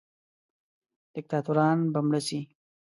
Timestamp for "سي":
2.27-2.39